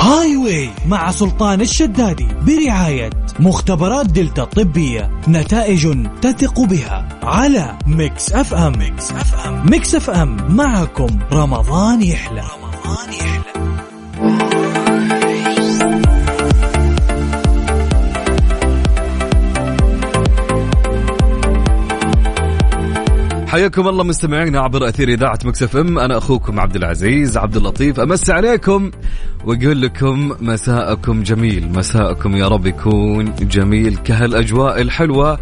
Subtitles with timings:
[0.00, 9.12] Highway مع سلطان الشدادي برعاية مختبرات دلتا الطبية نتائج تثق بها على Mix FM Mix
[9.12, 11.18] FM Mix FM معكم.
[11.32, 12.40] رمضان يحلى.
[12.40, 13.55] رمضان يحلى.
[23.46, 25.98] حياكم الله مستمعينا عبر أثير إذاعة مكسف إم.
[25.98, 28.00] أنا أخوكم عبد العزيز عبد اللطيف.
[28.00, 28.90] أمسي عليكم
[29.44, 31.68] وأقول لكم مساءكم جميل.
[31.72, 35.38] مساءكم يا رب يكون جميل كهالأجواء الحلوة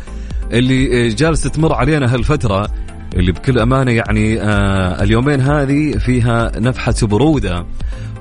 [0.52, 2.68] اللي جالسه تمر علينا هالفترة
[3.14, 7.66] اللي بكل أمانة يعني آه اليومين هذه فيها نفحة برودة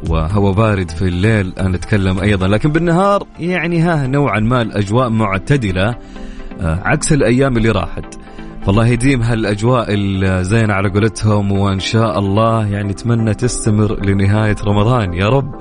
[0.09, 2.47] وهواء بارد في الليل نتكلم أيضا.
[2.47, 5.95] لكن بالنهار يعني ها نوعا ما الأجواء معتدلة
[6.61, 8.22] آه عكس الأيام اللي راحت.
[8.65, 15.13] فالله يديم هالأجواء الزينة على قولتهم وإن شاء الله يعني أتمنى تستمر لنهاية رمضان.
[15.13, 15.55] يا رب.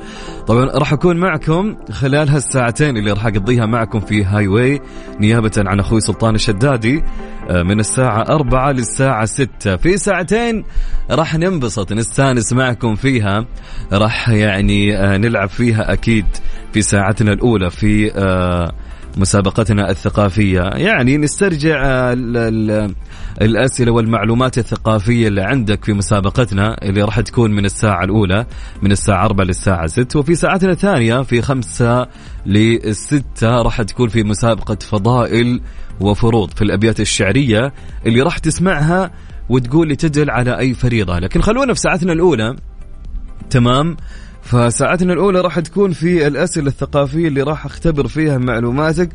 [0.46, 4.80] طبعا راح أكون معكم خلال هالساعتين اللي راح أقضيها معكم في هاي واي
[5.20, 7.02] نيابة عن أخوي سلطان الشدادي
[7.50, 9.76] آه، من الساعة أربعة للساعة ستة.
[9.76, 10.64] في ساعتين
[11.10, 13.46] راح ننبسط نستانس معكم فيها.
[13.92, 16.26] راح يعني آه، نلعب فيها أكيد
[16.72, 18.72] في ساعتنا الأولى في آه،
[19.16, 20.60] مسابقتنا الثقافية.
[20.60, 22.12] يعني نسترجع
[23.42, 28.46] الأسئلة والمعلومات الثقافية اللي عندك في مسابقتنا اللي راح تكون من الساعة الأولى
[28.82, 32.06] من الساعة 4 للساعة 6 وفي ساعتنا الثانية في 5
[32.46, 35.60] للستة راح تكون في مسابقة فضائل
[36.00, 37.72] وفروض في الأبيات الشعرية
[38.06, 39.10] اللي راح تسمعها
[39.48, 41.18] وتقول لي تدل على أي فريضة.
[41.18, 42.56] لكن خلونا في ساعتنا الأولى.
[43.50, 43.96] تمام؟
[44.42, 49.08] فساعتنا الأولى راح تكون في الأسئلة الثقافية اللي راح أختبر فيها معلوماتك.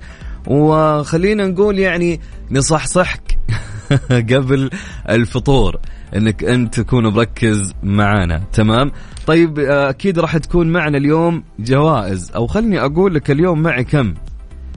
[0.47, 2.19] وخلينا نقول يعني
[2.51, 3.39] نصحصحك
[4.33, 4.69] قبل
[5.09, 5.79] الفطور
[6.15, 8.41] إنك أنت تكون مركز معانا.
[8.53, 8.91] تمام؟
[9.27, 12.31] طيب أكيد راح تكون معنا اليوم جوائز.
[12.35, 14.13] أو خلني أقول لك اليوم معي كم؟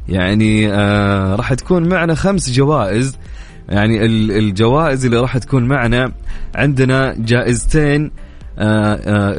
[0.09, 3.19] يعني آه راح تكون معنا خمس جوائز.
[3.69, 4.07] يعني
[4.39, 6.13] الجوائز اللي راح تكون معنا
[6.55, 8.11] عندنا جائزتين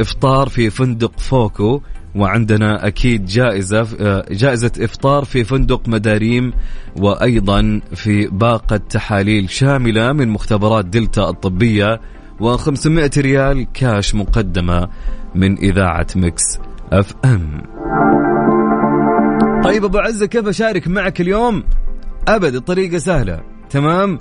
[0.01, 1.81] إفطار في فندق فوكو
[2.15, 6.53] وعندنا أكيد جائزة آه، جائزة إفطار في فندق مداريم
[6.97, 12.01] وأيضا في باقة تحاليل شاملة من مختبرات دلتا الطبية
[12.41, 14.89] و500 ريال كاش مقدمة
[15.35, 16.43] من إذاعة Mix
[16.93, 17.61] FM.
[19.63, 21.63] طيب أبو عزة كيف أشارك معك اليوم؟
[22.27, 24.19] أبد الطريقة سهلة تمام؟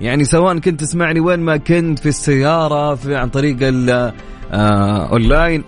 [0.00, 5.64] يعني سواء كنت تسمعني وين ما كنت في السيارة في عن طريق الأونلاين آه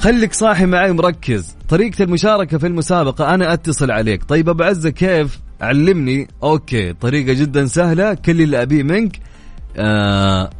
[0.00, 4.24] خليك صاحي معي مركز طريقة المشاركة في المسابقة أنا أتصل عليك.
[4.24, 6.28] طيب أبو عزة كيف؟ علمني.
[6.42, 8.14] okay طريقة جدا سهلة.
[8.14, 9.20] كل اللي أبيه منك
[9.76, 10.50] آه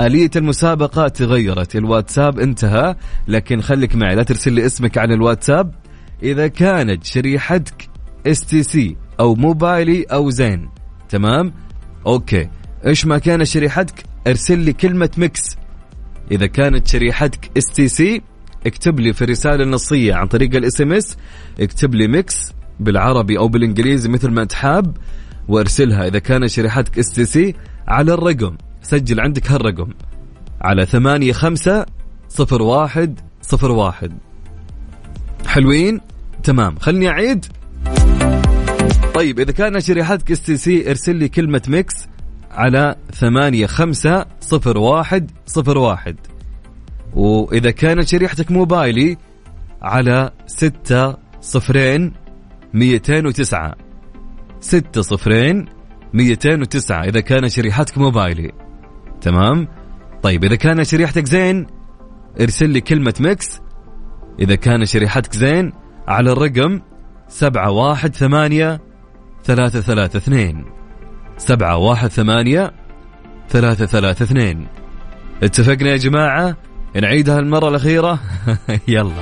[0.00, 1.76] آلية المسابقة تغيرت.
[1.76, 2.96] الواتساب انتهى
[3.28, 4.14] لكن خليك معي.
[4.14, 5.74] لا ترسل لي اسمك على الواتساب.
[6.22, 7.88] إذا كانت شريحتك
[8.26, 10.68] STC أو موبايلي أو زين
[11.08, 11.52] تمام؟
[12.08, 12.48] okay.
[12.86, 15.56] إيش ما كان شريحتك؟ ارسل لي كلمة Mix.
[16.30, 18.22] إذا كانت شريحتك STC
[18.66, 21.16] اكتب لي في الرسالة النصية عن طريق ال SMS
[21.60, 24.96] اكتب لي Mix بالعربي أو بالإنجليزي مثل ما تحب
[25.48, 27.54] وارسلها إذا كانت شريحتك STC
[27.88, 28.56] على الرقم.
[28.82, 29.90] سجل عندك هالرقم.
[30.60, 31.86] على ثمانية خمسة
[32.28, 34.18] صفر واحد صفر واحد.
[35.46, 36.00] حلوين؟
[36.42, 36.78] تمام.
[36.78, 37.46] خلني أعيد.
[39.18, 41.94] طيب إذا كان شريحتك STC ارسل لي كلمة Mix
[42.50, 46.16] على ثمانية خمسة صفر واحد صفر واحد.
[47.14, 49.16] وإذا كانت شريحتك موبايلي
[49.82, 52.12] على ستة صفرين
[52.74, 53.74] ميتين وتسعة.
[54.60, 55.66] ستة صفرين
[56.14, 58.52] ميتين وتسعة إذا كانت شريحتك موبايلي.
[59.20, 59.68] تمام؟
[60.22, 61.66] طيب إذا كانت شريحتك زين
[62.40, 63.60] ارسل لي كلمة ميكس.
[64.40, 65.72] إذا كان شريحتك زين
[66.08, 66.80] على الرقم
[67.28, 68.87] سبعة واحد ثمانية
[69.48, 70.64] ثلاثة ثلاثة اثنين.
[71.36, 72.72] سبعة واحد ثمانية
[73.48, 74.66] ثلاثة ثلاثة اثنين.
[75.42, 76.56] اتفقنا يا جماعة؟
[76.96, 78.18] نعيدها المرة الأخيرة؟
[78.88, 79.12] يلا.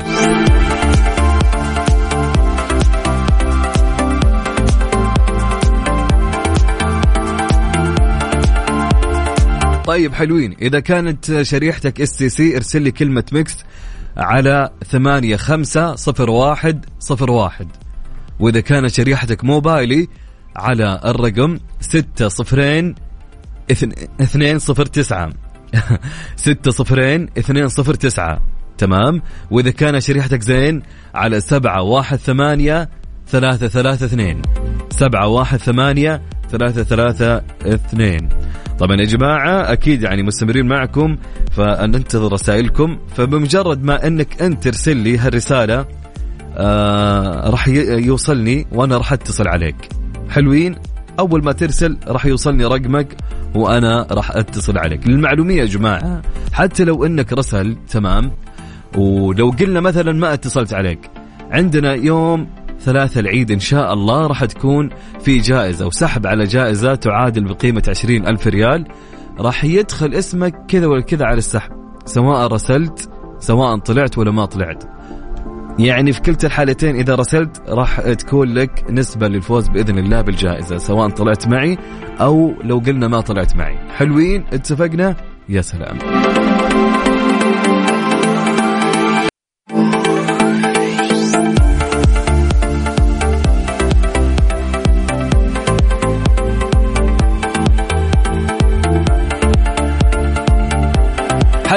[9.86, 10.56] طيب حلوين.
[10.62, 13.56] إذا كانت شريحتك STC ارسل لي كلمة Mix
[14.16, 17.85] على ثمانية خمسة صفر واحد صفر واحد.
[18.40, 20.08] وإذا كانت شريحتك موبايلي
[20.56, 22.94] على الرقم ستة صفرين
[24.20, 25.32] اثنين صفر تسعة.
[26.36, 28.40] ستة صفرين اثنين صفر تسعة.
[28.78, 30.82] تمام؟ وإذا كان شريحتك زين
[31.14, 32.88] على سبعة واحد ثمانية
[33.28, 34.42] ثلاثة ثلاثة اثنين.
[34.90, 38.28] سبعة واحد ثمانية ثلاثة ثلاثة اثنين.
[38.78, 41.16] طبعا يا جماعة أكيد يعني مستمرين معكم
[41.52, 42.98] فننتظر رسائلكم.
[43.16, 45.86] فبمجرد ما أنك أنت ترسل لي هالرسالة
[46.56, 49.88] آه راح يوصلني وأنا راح أتصل عليك.
[50.30, 50.76] حلوين؟
[51.18, 53.16] أول ما ترسل راح يوصلني رقمك
[53.54, 55.08] وأنا راح أتصل عليك.
[55.08, 56.22] للمعلومية يا جماعة
[56.52, 58.32] حتى لو أنك رسل تمام؟
[58.96, 61.10] ولو قلنا مثلا ما اتصلت عليك
[61.50, 62.46] عندنا يوم
[62.80, 68.26] ثلاثة العيد إن شاء الله راح تكون في جائزة وسحب على جائزة تعادل بقيمة عشرين
[68.26, 68.84] ألف ريال.
[69.38, 71.72] راح يدخل اسمك كذا ولا كذا على السحب
[72.04, 74.84] سواء رسلت سواء طلعت ولا ما طلعت.
[75.78, 81.08] يعني في كلتا الحالتين إذا رسلت راح تكون لك نسبة للفوز بإذن الله بالجائزة سواء
[81.08, 81.78] طلعت معي
[82.20, 83.78] أو لو قلنا ما طلعت معي.
[83.88, 85.16] حلوين؟ اتفقنا؟
[85.48, 85.98] يا سلام.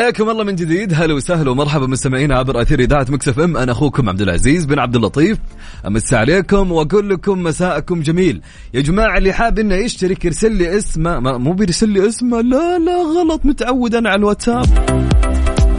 [0.09, 0.93] حياكم الله من جديد.
[0.93, 3.57] هلا وسهلا ومرحبا مستمعينا عبر أثير إذاعة مكسف إم.
[3.57, 5.37] أنا أخوكم عبد العزيز بن عبد اللطيف.
[5.87, 8.41] أمس عليكم وأقول لكم مساءكم جميل.
[8.73, 12.95] يا جماعة اللي حاب إنه يشترك يرسل لي اسمه مو بيرسل لي اسمه؟ لا لا
[12.95, 14.65] غلط متعود أنا على الواتساب.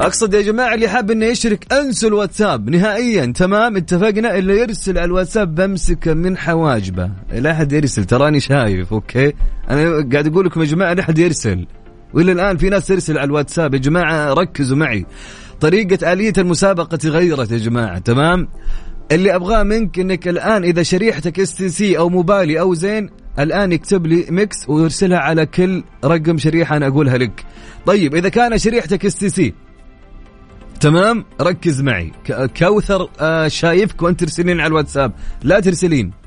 [0.00, 2.71] أقصد يا جماعة اللي حاب إنه يشترك أنسوا الواتساب.
[2.71, 7.11] نهائيا تمام؟ اتفقنا؟ اللي يرسل على الواتساب بمسكه من حواجبه.
[7.32, 9.32] لا أحد يرسل تراني شايف أوكي؟
[9.71, 11.67] أنا قاعد أقول لكم يا جماعة لا أحد يرسل.
[12.14, 15.06] وإلى الآن في ناس ترسل على الواتساب يا جماعة ركزوا معي.
[15.60, 18.48] طريقة آلية المسابقة تغيرت يا جماعة تمام؟
[19.12, 24.26] اللي أبغاه منك إنك الآن إذا شريحتك STC أو موبايلي أو زين الآن يكتب لي
[24.31, 27.44] Mix ويرسلها على كل رقم شريحة أنا أقولها لك.
[27.86, 29.55] طيب إذا كان شريحتك STC
[30.80, 32.12] تمام؟ ركز معي.
[32.58, 35.12] كوثر آه شايفك وأنت ترسلين على الواتساب.
[35.42, 36.19] لا ترسلين.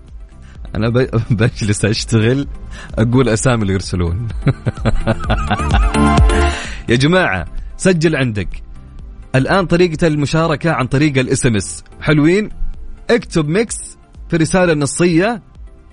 [0.75, 0.89] أنا
[1.31, 2.47] بجلس أشتغل
[2.97, 4.27] أقول أسامي اللي يرسلون.
[6.89, 7.45] يا جماعة
[7.77, 8.63] سجل عندك.
[9.35, 11.83] الآن طريقة المشاركة عن طريق ال SMS.
[12.01, 12.49] حلوين؟
[13.09, 13.97] اكتب Mix
[14.29, 15.41] في رسالة نصية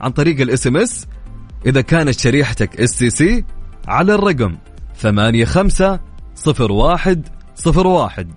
[0.00, 1.06] عن طريق ال SMS.
[1.66, 3.44] إذا كانت شريحتك STC
[3.88, 4.56] على الرقم
[4.96, 6.00] ثمانية خمسة
[6.34, 8.32] صفر واحد صفر واحد.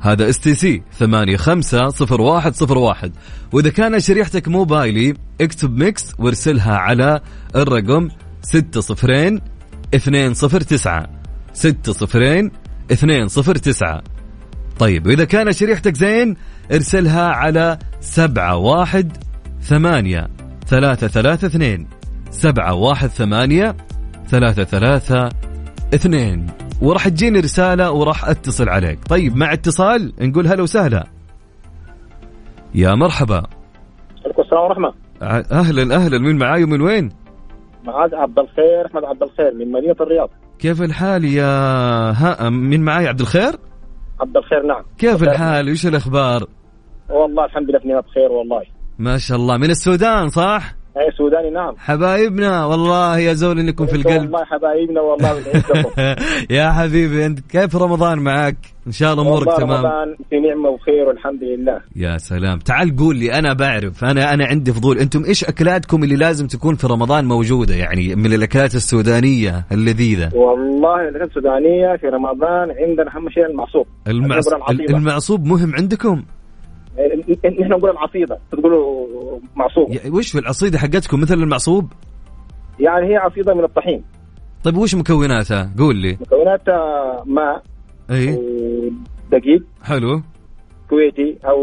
[0.00, 3.12] هذا STC 850101
[3.52, 7.20] وإذا كان شريحتك موبايلي اكتب ميكس وارسلها على
[7.56, 8.08] الرقم
[8.42, 9.40] 60
[9.94, 11.06] 209
[11.52, 12.50] 60
[12.90, 14.02] 209
[14.78, 16.36] طيب وإذا كان شريحتك زين
[16.72, 20.28] ارسلها على 718
[20.66, 21.86] 332
[22.30, 23.74] 718
[24.30, 31.06] 332 وراح تجيني رسالة وراح اتصل عليك طيب مع اتصال نقول هلا وسهلا
[32.74, 33.42] يا مرحبا
[34.24, 34.94] عليكم السلام ورحمة
[35.52, 37.10] أهلا أهلا مين معاي ومن وين؟
[37.84, 41.44] معاذ عبد الخير أحمد عبد الخير من مدينة الرياض كيف الحال يا
[42.10, 43.52] ها مين معاي عبد الخير؟
[44.20, 46.46] عبد الخير نعم كيف الحال؟ وش الأخبار؟
[47.10, 48.62] والله الحمد لله بخير والله
[48.98, 51.74] ما شاء الله من السودان صح؟ اي سوداني نعم.
[51.78, 54.22] حبايبنا والله يا زول إنكم في القلب.
[54.22, 55.42] والله حبايبنا والله
[56.58, 59.70] يا حبيبي أنت كيف رمضان معك؟ إن شاء الله أمورك تمام.
[59.70, 61.80] رمضان في نعمة وخير والحمد لله.
[61.96, 62.58] يا سلام.
[62.58, 64.98] تعال قول لي أنا بعرف أنا أنا عندي فضول.
[64.98, 70.30] أنتم إيش أكلاتكم اللي لازم تكون في رمضان موجودة؟ يعني من الأكلات السودانية اللذيذة.
[70.34, 73.86] والله الأكلات السودانية في رمضان عندنا أهم شيء المعصوب.
[74.08, 74.44] المعص...
[74.90, 76.22] المعصوب مهم عندكم؟
[77.60, 78.38] نحن نقول العصيدة.
[78.52, 79.06] تقولوا
[79.56, 80.14] معصوب.
[80.14, 81.92] وش في العصيدة حقتكم مثل المعصوب؟
[82.80, 84.04] يعني هي عصيدة من الطحين.
[84.64, 86.18] طيب وش مكوناتها؟ قول لي.
[86.20, 87.62] مكوناتها ماء
[88.10, 88.38] اي
[89.32, 90.22] دقيق حلو.
[90.90, 91.62] كويتي أو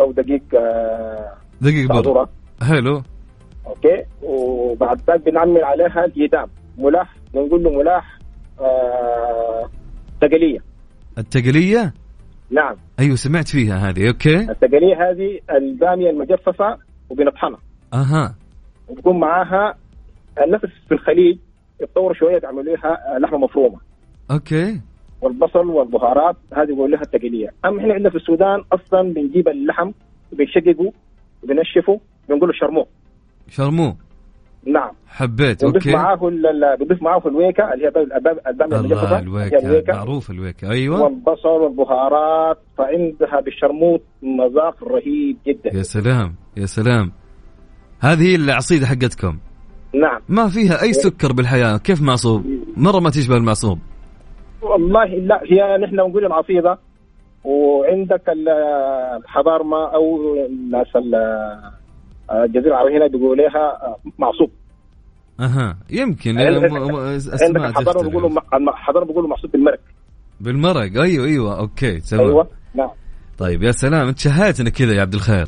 [0.00, 2.28] أو دقيق آه دقيق بر
[2.62, 3.02] حلو.
[3.66, 4.04] okay.
[4.22, 6.46] وبعد ذلك بنعمل عليها الإيدام
[6.78, 8.18] ملاح بنقول له ملاح
[8.60, 9.70] آه
[10.20, 10.58] تقلية.
[11.18, 11.94] التقلية؟
[12.50, 12.76] نعم.
[13.00, 14.38] أيوه سمعت فيها هذه okay.
[14.38, 16.78] التقليه هذه الباميه المجففة
[17.10, 17.58] وبنطحنها
[17.94, 18.34] أها.
[18.88, 19.74] وبكون معاها
[20.44, 21.38] النفس في الخليج
[21.80, 23.78] يتطور شوية يعملوا لها لحمه مفرومة.
[24.30, 24.80] okay.
[25.22, 29.90] والبصل والبهارات هذه بقول لها التقليه أما إحنا عندنا في السودان أصلا بنجيب اللحم
[30.32, 30.92] وبنشققه
[31.42, 32.86] وبنشفه بنقول له شرموط.
[33.48, 33.96] شرموط.
[34.66, 34.90] نعم.
[35.06, 35.92] حبيت بنضيف okay.
[35.96, 36.14] معاه
[36.78, 41.02] بنضيف معاه في الويكا اللي هي البامية الويكة معروف الويكة أيوه.
[41.02, 45.76] والبصل والبهارات فعندها بالشرموط مذاق رهيب جدا.
[45.78, 47.12] يا سلام يا سلام.
[48.00, 49.38] هذه هي العصيدة حقتكم.
[49.94, 50.20] نعم.
[50.28, 52.44] ما فيها أي سكر بالحياة؟ كيف معصوب؟
[52.76, 53.78] مرة ما تشبه المعصوب.
[54.62, 56.78] والله لا هي نحن نقول العصيدة
[57.44, 58.48] وعندك ال-
[59.22, 61.76] الحضارمة أو الناس ال-
[62.30, 64.50] الجزيره العربية هنا بيقولوا لها معصوب.
[65.40, 66.64] أها يمكن عندك
[67.34, 69.80] أسماء الحضارمه بيقولوا الحضارمه بيقولوا معصوب بالمرق.
[70.40, 72.26] بالمرق أيوه أيوه أوكي تمام.
[72.26, 72.90] أيوه نعم.
[73.38, 75.46] طيب يا سلام انت شهيتنا كذا يا عبد الخير.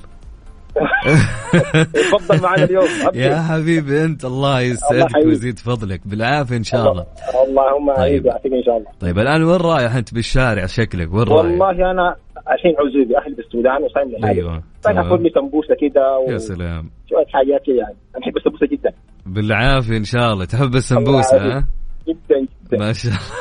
[1.95, 2.85] تفضل معنا اليوم.
[3.15, 5.17] يا حبيبي أنت الله يسعدك.
[5.27, 6.01] ويزيد فضلك.
[6.05, 7.07] بالعافية إن شاء الله.
[7.49, 8.27] اللهم طيب.
[8.27, 8.91] يعطيك إن شاء الله.
[9.01, 12.17] طيب الآن وين رايح أنت بالشارع؟ شكلك وين رايح؟ والله أنا
[12.55, 14.99] الحين عزوبي أهلي بالسودان وصايم لحالي أيوه طيب.
[14.99, 16.91] اخذ لي سمبوسه كده يا و- سلام.
[17.11, 17.97] شوية حاجات كده يعني.
[18.17, 18.93] أنا أحب السمبوسه جدا.
[19.27, 20.45] بالعافية إن شاء الله.
[20.45, 21.65] تحب السمبوسه ها؟
[22.09, 22.79] جدا جدا.
[22.79, 23.39] ما شاء الله.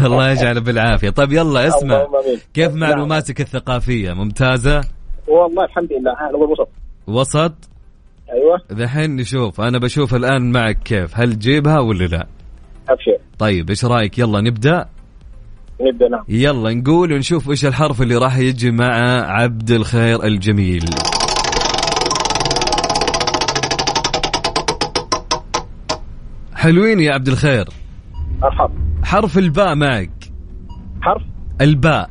[0.06, 1.10] الله يجعله بالعافية.
[1.10, 2.06] طيب يلا اسمع.
[2.54, 2.78] كيف نعم.
[2.90, 4.80] معلوماتك الثقافية؟ ممتازة؟
[5.28, 6.12] والله الحمد لله.
[6.28, 6.68] أنا وسط.
[7.06, 7.54] وسط؟
[8.32, 8.60] أيوه.
[8.72, 9.60] ذحين نشوف.
[9.60, 11.16] أنا بشوف الآن معك كيف.
[11.20, 12.26] هل تجيبها ولا لا؟
[12.88, 13.16] أبشر.
[13.38, 14.88] طيب إيش رأيك؟ يلا نبدأ.
[15.80, 20.84] نبدا نعم يلا نقول ونشوف إيش الحرف اللي راح يجي مع عبد الخير الجميل.
[26.54, 27.68] حلوين يا عبد الخير.
[28.44, 28.70] الحرف
[29.04, 30.10] حرف الباء معك.
[31.02, 31.22] حرف؟
[31.60, 32.10] الباء.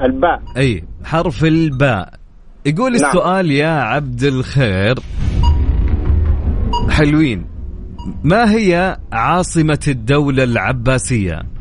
[0.00, 0.42] الباء.
[0.56, 2.14] أي حرف الباء.
[2.66, 3.10] يقول نعم.
[3.10, 4.94] السؤال يا عبد الخير.
[6.90, 7.46] حلوين.
[8.24, 11.53] ما هي عاصمة الدولة العباسية؟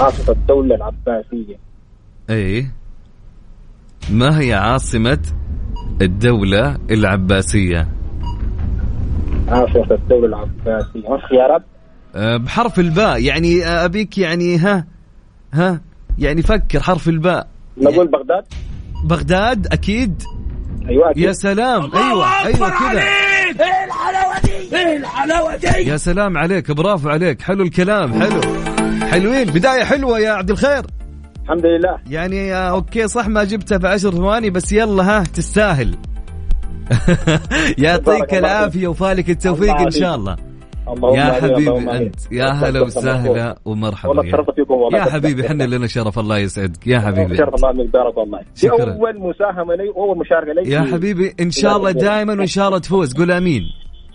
[0.00, 1.56] عاصمة الدولة العباسية.
[2.30, 2.66] اي.
[4.10, 5.18] ما هي عاصمة
[6.02, 7.88] الدولة العباسية؟
[9.48, 11.08] عاصمة الدولة العباسية.
[11.10, 11.62] ما في خيارات
[12.14, 13.22] أه، بحرف الباء.
[13.22, 14.86] يعني أه، أبيك يعني ها
[15.54, 15.80] ها
[16.18, 17.48] يعني فكر حرف الباء.
[17.78, 18.44] نقول بغداد؟
[19.04, 20.22] بغداد أكيد.
[20.88, 21.22] أيوه أكيد.
[21.22, 21.90] يا سلام.
[21.94, 23.02] أيوه أيوه كذا.
[23.02, 27.42] إيه الحلاوة دي؟ إيه الحلاوة دي؟ يا سلام عليك برافو عليك.
[27.42, 28.40] حلو الكلام حلو.
[29.10, 29.46] حلوين.
[29.46, 30.82] بداية حلوة يا عبد الخير.
[31.44, 31.98] الحمد لله.
[32.10, 35.94] يعني أوكي صح ما جبتها في عشر ثواني بس يلا ها تستاهل.
[37.84, 40.14] يعطيك العافية وفالك التوفيق إن شاء.
[40.14, 40.36] الله.
[41.14, 41.90] يا حبيبي.
[41.90, 44.98] أنت يا هلا وسهلا والله ومرحبا تشرفت فيكم والله.
[44.98, 46.86] يا حبيبي حنا لنا شرف الله يسعدك.
[46.86, 47.36] يا حبيبي.
[47.36, 48.92] شرف الله منك بارك الله شكرا.
[48.92, 52.78] أول مساهمة لي واول مشاركة لي يا حبيبي إن شاء الله دائما وإن شاء الله
[52.78, 53.14] تفوز.
[53.14, 53.62] قول آمين.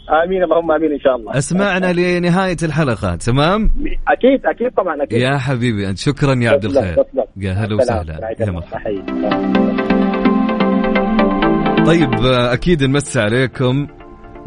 [0.10, 1.38] آمين اللهم آمين إن شاء الله.
[1.38, 3.72] أسمعنا لنهاية الحلقة تمام؟
[4.08, 5.20] أكيد أكيد طبعا أكيد.
[5.20, 6.96] يا حبيبي أنت شكرا يا عبد الخير.
[7.38, 7.76] يا هلا.
[7.76, 8.14] وسهلا.
[8.40, 8.54] يا الله.
[8.54, 9.06] مرحبا.
[11.86, 13.88] طيب آه، أكيد نمسي عليكم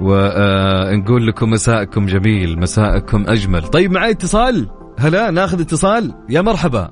[0.00, 3.62] ونقول لكم مساءكم جميل مساءكم أجمل.
[3.62, 6.90] طيب معي اتصال؟ هلا ناخذ اتصال؟ يا مرحبا.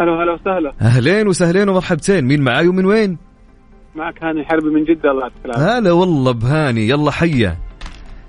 [0.00, 0.72] ألو هلا وسهلا.
[0.82, 2.24] أهلين وسهلين ومرحبتين.
[2.24, 3.18] مين معاي ومن وين؟
[3.94, 6.88] معك هاني حربي من جدة الله يعطيك هلا والله بهاني.
[6.88, 7.58] يلا حيه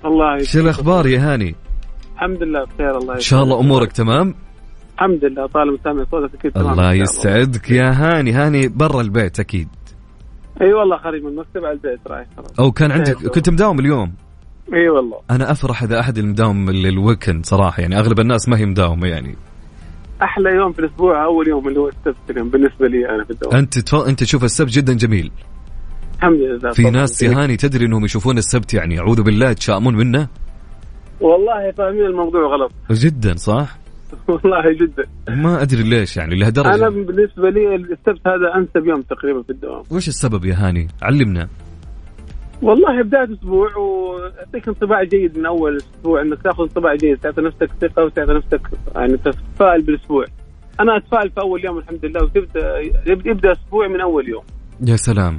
[0.04, 0.64] الله شو يسعدك.
[0.64, 1.54] الأخبار يا هاني؟
[2.14, 4.34] الحمد لله بخير الله إن شاء الله أمورك تمام؟
[4.94, 6.70] الحمد لله طالما سامع صوتك أكيد تمام.
[6.70, 8.32] الله إن يسعدك يا هاني.
[8.32, 9.68] هاني برا البيت أكيد.
[10.62, 12.26] إي والله خارج من المكتب على البيت رايح.
[12.36, 13.26] خلاص أو كان عندك.
[13.28, 14.12] كنت مداوم اليوم؟
[14.74, 15.20] إي والله.
[15.30, 19.36] أنا أفرح إذا أحد المداوم لل weekend صراحة يعني أغلب الناس ما هي مداومة يعني.
[20.22, 23.56] أحلى يوم في الأسبوع أول يوم اللي هو السبت اليوم بالنسبة لي أنا في الدوام.
[23.56, 23.94] أنت تف...
[23.94, 25.32] أنت تشوف السبت جدا جميل.
[26.16, 26.90] الحمد لله في.
[26.90, 30.28] ناس يا هاني تدري إنهم يشوفون السبت يعني أعوذ بالله يتشائمون منه.
[31.20, 32.72] والله فاهمين الموضوع غلط.
[32.90, 33.78] جدا صح؟
[34.28, 35.04] والله جدا.
[35.28, 36.74] ما أدري ليش يعني لهالدرجة.
[36.74, 39.82] أنا بالنسبة لي السبت هذا أنسب يوم تقريبا في الدوام.
[39.90, 41.48] وش السبب يا هاني؟ علمنا.
[42.62, 47.70] والله بدايه أسبوع ويعطيك انطباع جيد من أول أسبوع إنك تأخذ انطباع جيد تعطي نفسك
[47.80, 48.60] ثقة وتعطي نفسك
[48.94, 50.24] يعني تتفائل بالأسبوع.
[50.80, 54.42] أنا أتفائل في أول يوم الحمد لله وتبدا يبدأ أسبوع من أول يوم.
[54.86, 55.36] يا سلام.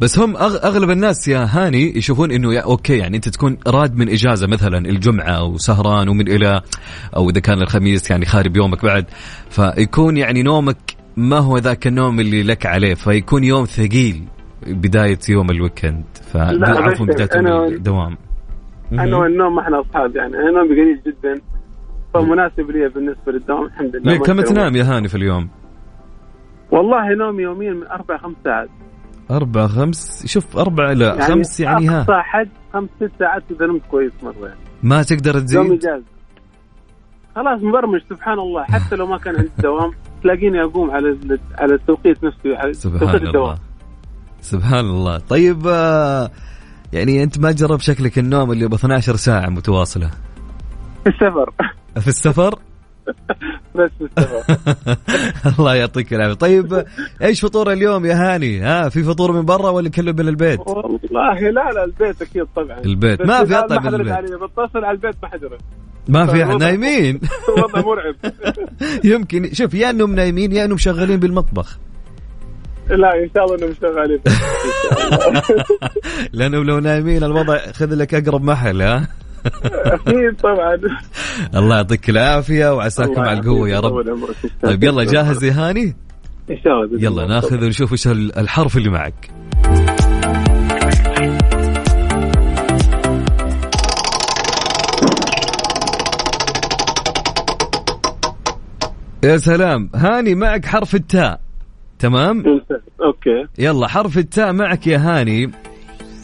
[0.00, 0.36] بس هم.
[0.36, 4.78] أغلب الناس يا هاني يشوفون إنه يا okay يعني أنت تكون راد من إجازة مثلا
[4.78, 6.62] الجمعة وسهران ومن إلى
[7.16, 9.04] أو إذا كان الخميس يعني خارب يومك بعد.
[9.50, 10.76] فيكون يعني نومك
[11.16, 14.37] ما هو ذاك النوم اللي لك عليه فيكون يوم ثقيل.
[14.66, 18.16] بداية يوم ال weekend لا، فعفوا بس بدايه يوم أنا- الدوام
[18.92, 20.34] أنا والنوم إحنا أصحاب يعني.
[20.36, 21.40] أنا نومي قليل جدا
[22.14, 24.12] فمناسب لي بالنسبة للدوام الحمد لله.
[24.12, 24.40] ليه كم.
[24.40, 25.48] تنام يا هاني في اليوم؟
[26.70, 28.68] والله نومي يوميا من أربع خمس ساعات.
[29.30, 32.00] أربعة خمس؟ شوف أربعة لا يعني خمس يعني ها.
[32.00, 34.60] أقصى حد خمس ست ساعات إذا نمت كويس مرة يعني.
[34.82, 36.04] ما تقدر يوم تزيد؟ إجازة.
[37.36, 38.62] خلاص مبرمج سبحان الله.
[38.64, 39.90] حتى لو ما كان عندي دوام
[40.22, 41.18] تلاقيني أقوم على
[41.58, 43.44] على التوقيت نفسه على سبحان توقيت الدوام.
[43.44, 43.58] الله
[44.40, 46.30] سبحان الله طيب آه
[46.92, 50.10] يعني أنت ما جرب شكلك النوم اللي ب 12 ساعة متواصلة.
[51.04, 51.50] في السفر.
[52.00, 52.58] في السفر؟
[53.76, 54.56] بس في السفر.
[55.58, 56.34] الله يعطيك العافية.
[56.34, 56.84] طيب
[57.22, 61.40] إيش فطور اليوم يا هاني؟ ها في فطور من برا ولا كله من البيت والله
[61.40, 62.78] لا لا البيت أكيد طبعا.
[62.84, 63.22] البيت.
[63.22, 64.14] ما في أطعم من البيت.
[64.42, 65.60] بتصل على البيت ما حجرت
[66.08, 66.54] ما في احد.
[66.54, 67.20] نايمين.
[67.48, 68.14] والله مرعب.
[69.12, 71.78] يمكن شوف يا انهم نايمين يا انهم شغالين بالمطبخ.
[72.90, 74.20] لا إن شاء الله إنهم شغالين
[76.32, 79.08] لأنهم لو نايمين الوضع خذ لك أقرب محل ها؟
[79.64, 80.78] أكيد طبعا.
[81.62, 83.80] الله يعطيك العافية وعساكم على القوة يا.
[83.80, 84.18] رب.
[84.62, 85.96] طيب يلا جاهز يا هاني؟
[86.50, 87.02] إن شاء الله.
[87.02, 87.26] يلا.
[87.26, 89.30] ناخذ ونشوف إيش الحرف اللي معك.
[99.24, 101.47] يا سلام هاني معك حرف التاء.
[101.98, 102.44] تمام؟
[103.02, 103.46] okay.
[103.58, 105.50] يلا حرف التاء معك يا هاني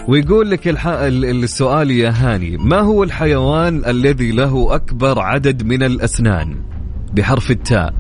[0.08, 0.86] ويقول لك الح...
[0.86, 6.56] ال- السؤال يا هاني ما هو الحيوان الذي له أكبر عدد من الأسنان؟
[7.12, 7.94] بحرف التاء.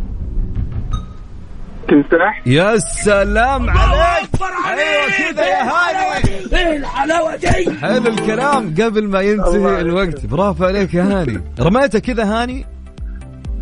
[1.88, 4.28] تمساح يا سلام عليك!
[4.66, 6.24] أيوه كذا يا هاني!
[6.52, 9.80] إيه الحلاوة دي؟ حلو الكلام قبل ما ينتهي.
[9.80, 10.26] الوقت.
[10.26, 11.40] برافو عليك يا هاني.
[11.60, 12.66] رميته كذا هاني؟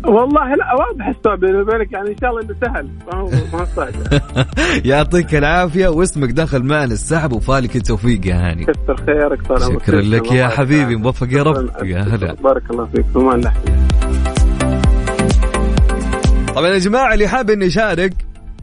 [0.05, 2.87] والله لا واضح السؤال بيني وبينك يعني إن شاء الله إنه سهل.
[3.13, 3.93] ما هو ما صعب.
[4.85, 8.65] يعطيك العافية واسمك دخل معنا السحب وفالك التوفيق يا هاني.
[8.65, 9.83] كثر خيرك طال عمرك.
[9.83, 10.95] شكرا لك يا حبيبي.
[10.95, 11.69] موفق يا رب.
[11.83, 12.33] يا هلا.
[12.33, 13.53] بارك الله فيك الله
[16.55, 18.13] طبعا يا جماعة اللي حاب إنه يشارك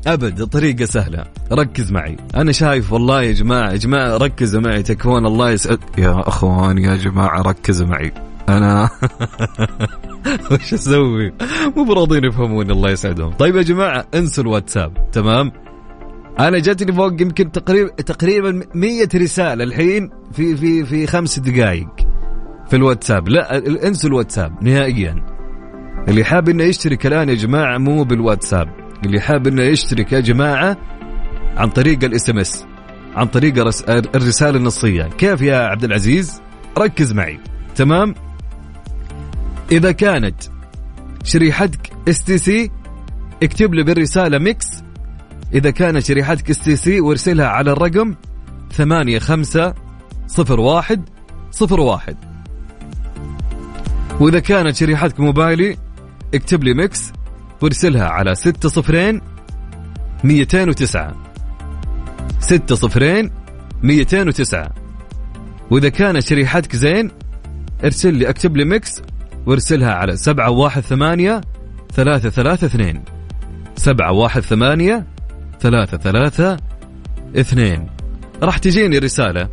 [0.06, 1.24] أبد الطريقة سهلة.
[1.52, 2.16] ركز معي.
[2.34, 5.78] أنا شايف والله يا جماعة يا جماعة ركزوا معي تكفون الله يسعد.
[5.98, 8.12] يا أخوان يا جماعة ركزوا معي.
[8.56, 8.90] أنا
[10.52, 11.32] وش أسوي؟
[11.76, 13.32] مو براضين يفهمون الله يسعدهم.
[13.32, 15.52] طيب يا جماعة انسوا الواتساب تمام؟
[16.40, 21.88] أنا جاتني فوق يمكن تقريبا تقريبا 100 رسالة الحين في في في خمس دقائق
[22.70, 23.28] في الواتساب.
[23.28, 23.58] لا
[23.88, 25.16] انسوا الواتساب نهائيا.
[26.08, 28.68] اللي حاب إنه يشترك الآن يا جماعة مو بالواتساب.
[29.06, 30.76] اللي حاب إنه يشترك يا جماعة
[31.56, 32.64] عن طريق الإس إم إس
[33.16, 35.02] عن طريق الرس- الرسالة النصية.
[35.02, 36.42] كيف يا عبد العزيز؟
[36.78, 37.38] ركز معي
[37.76, 38.14] تمام؟
[39.72, 40.42] إذا كانت
[41.24, 42.70] شريحتك STC
[43.42, 44.66] اكتب لي بالرسالة mix.
[45.54, 48.14] إذا كانت شريحتك STC وارسلها على الرقم
[48.72, 49.74] ثمانية خمسة
[50.26, 51.08] صفر واحد
[51.50, 52.16] صفر واحد.
[54.20, 55.76] وإذا كانت شريحتك موبايلي
[56.34, 57.12] اكتب لي mix
[57.62, 59.20] وارسلها على ستة صفرين
[60.24, 61.14] ميتين وتسعة.
[62.40, 63.30] ستة صفرين
[63.82, 64.74] ميتين وتسعة.
[65.70, 67.10] وإذا كانت شريحتك زين
[67.84, 69.02] ارسل لي اكتب لي ميكس
[69.46, 71.40] وارسلها على سبعة واحد ثمانية
[71.94, 73.02] ثلاثة ثلاثة اثنين.
[73.76, 75.06] سبعة واحد ثمانية
[75.60, 76.56] ثلاثة ثلاثة
[77.36, 77.86] اثنين.
[78.42, 79.48] راح تجيني رسالة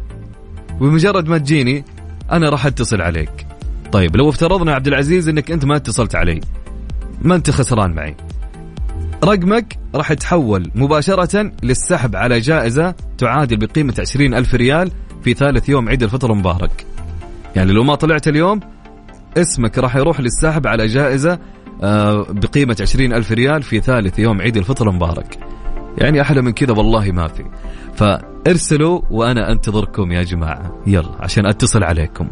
[0.82, 1.86] وبمجرد ما تجيني
[2.32, 3.47] أنا راح أتصل عليك.
[3.91, 6.41] طيب لو افترضنا عبد العزيز إنك أنت ما اتصلت علي.
[7.21, 8.15] ما أنت خسران معي.
[9.23, 14.91] رقمك راح يتحول مباشرة للسحب على جائزة تعادل بقيمة عشرين ألف ريال
[15.23, 16.86] في ثالث يوم عيد الفطر المبارك.
[17.56, 18.60] يعني لو ما طلعت اليوم
[19.37, 21.39] اسمك راح يروح للسحب على جائزة
[21.83, 25.39] آه، بقيمة عشرين ألف ريال في ثالث يوم عيد الفطر المبارك.
[25.97, 27.45] يعني أحلى من كذا والله ما في.
[27.93, 30.81] فارسلوا وأنا أنتظركم يا جماعة.
[30.87, 32.27] يلا عشان أتصل عليكم.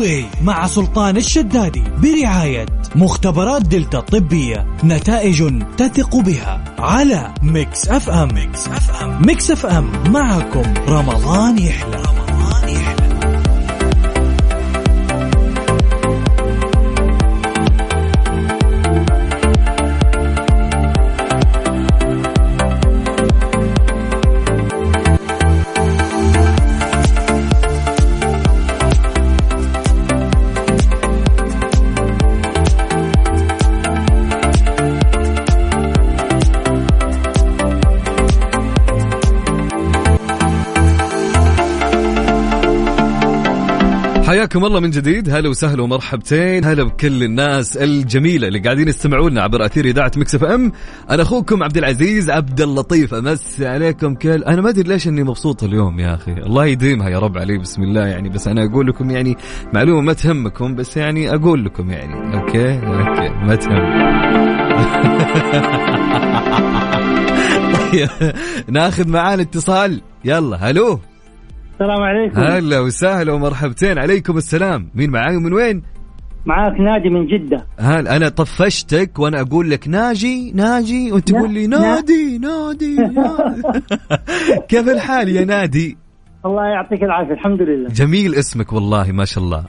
[0.00, 8.28] way مع سلطان الشدادي برعاية مختبرات دلتا الطبية نتائج تثق بها على Mix FM.
[8.34, 9.26] Mix FM.
[9.26, 10.12] Mix FM.
[10.12, 12.17] معكم رمضان يحلى.
[44.28, 45.30] حياكم الله من جديد.
[45.30, 46.64] هلا وسهلا ومرحبتين.
[46.64, 50.72] هلا بكل الناس الجميلة اللي قاعدين يستمعونا عبر أثير إذاعة Mix FM.
[51.10, 53.14] أنا أخوكم عبد العزيز عبد اللطيف.
[53.14, 54.44] امسي عليكم كل.
[54.44, 56.32] أنا ما أدري ليش إني مبسوط اليوم يا أخي.
[56.32, 57.58] الله يديمها يا رب علي.
[57.58, 58.28] بسم الله يعني.
[58.28, 59.36] بس أنا أقول لكم يعني
[59.72, 60.74] معلومة ما تهمكم.
[60.74, 62.36] بس يعني أقول لكم يعني.
[62.40, 62.74] okay?
[62.74, 63.28] okay.
[63.28, 64.08] ما تهم.
[67.92, 68.32] طيب.
[68.68, 70.02] ناخذ معانا اتصال.
[70.24, 70.56] يلا.
[70.56, 71.00] hello.
[71.80, 72.40] السلام عليكم.
[72.40, 73.98] هلا وسهلا ومرحبتين.
[73.98, 74.90] عليكم السلام.
[74.94, 75.82] مين معاي ومن وين؟
[76.46, 77.66] معاك نادي من جدة.
[77.78, 81.66] هل أنا طفشتك وأنا أقول لك ناجي ناجي؟ وأنت لا، تقول لي.
[81.66, 83.62] نادي نادي, نادي.
[84.68, 85.96] كيف الحال يا نادي؟
[86.46, 87.88] الله يعطيك العافية الحمد لله.
[87.88, 89.64] جميل اسمك والله ما شاء الله.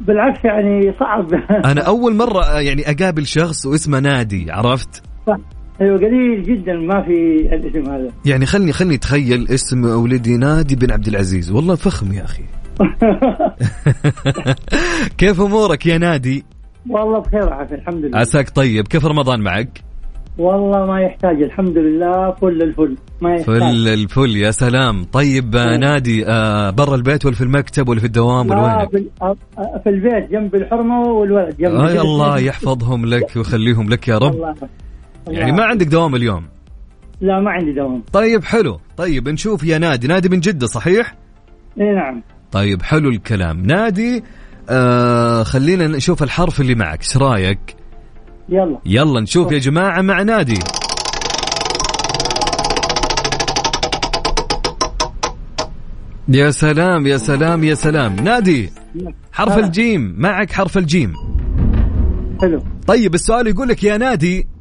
[0.00, 1.34] بالعكس يعني صعب.
[1.72, 5.02] أنا أول مرة يعني أقابل شخص واسمه نادي عرفت.
[5.80, 8.08] أيوه قليل جدا ما في الاسم هذا.
[8.24, 11.50] يعني خلني خلني أتخيل اسم ولدي نادي بن عبد العزيز.
[11.52, 12.42] والله فخم يا أخي.
[15.18, 16.44] كيف أمورك يا نادي؟
[16.90, 18.18] والله بخير وعافية الحمد لله.
[18.18, 18.88] عساك طيب.
[18.88, 19.80] كيف رمضان معك؟
[20.38, 22.96] والله ما يحتاج الحمد لله فل الفل.
[23.20, 23.44] ما يحتاج.
[23.44, 25.04] فل الفل يا سلام.
[25.04, 29.04] طيب آه، نادي آه، برا البيت ولا في المكتب ولا في الدوام ولا وينك في,
[29.22, 29.36] آه،
[29.84, 34.34] في البيت جنب الحرمة والولد جنب آه الله يحفظهم لك ويخليهم لك يا رب.
[34.34, 34.54] الله.
[35.28, 36.44] يعني ما عندك دوام اليوم؟
[37.20, 38.02] لا ما عندي دوام.
[38.12, 38.80] طيب حلو.
[38.96, 40.06] طيب نشوف يا نادي.
[40.06, 41.14] نادي من جدة صحيح؟
[41.80, 42.22] إي نعم.
[42.52, 43.62] طيب حلو الكلام.
[43.66, 44.24] نادي
[44.70, 47.00] آه خلينا نشوف الحرف اللي معك.
[47.00, 47.76] إيش رأيك؟
[48.48, 48.78] يلا.
[48.86, 50.58] يلا نشوف يا جماعة مع نادي.
[56.28, 58.16] يا سلام يا سلام يا سلام.
[58.16, 58.70] نادي
[59.32, 59.58] حرف.
[59.58, 60.14] الجيم.
[60.18, 61.14] معك حرف الجيم.
[62.40, 62.62] حلو.
[62.86, 64.51] طيب السؤال يقول لك يا نادي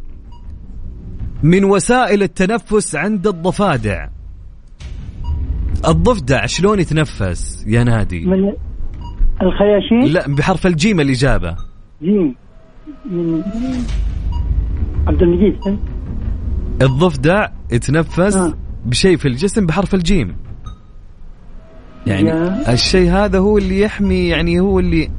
[1.44, 4.08] من وسائل التنفس عند الضفادع.
[5.88, 8.54] الضفدع شلون يتنفس يا نادي؟ من
[9.42, 11.56] الخياشيم؟ لا بحرف الجيم الإجابة.
[12.04, 12.36] جيم.
[13.12, 13.44] من
[15.08, 15.80] عبد المجيد.
[16.82, 18.54] الضفدع يتنفس آه.
[18.86, 20.36] بشيء في الجسم بحرف الجيم.
[22.08, 22.32] يعني.
[22.74, 25.10] الشيء هذا هو اللي يحمي يعني هو اللي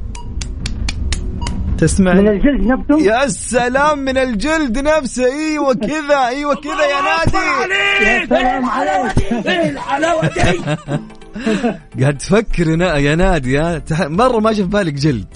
[1.83, 5.25] تسمع؟ من الجلد نفسه؟ يا سلام من الجلد نفسه.
[5.25, 7.37] إيوه كذا إيوه كذا يا نادي.
[8.05, 9.13] يا سلام عليك.
[12.01, 13.59] قاعد تفكر يا نا- يا نادي
[13.99, 15.27] مرة ما جاء في بالك جلد.